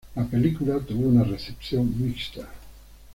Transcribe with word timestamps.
La 0.15 0.25
película 0.25 0.79
tuvo 0.79 1.09
una 1.09 1.23
recepción 1.23 1.93
mixta. 2.03 2.49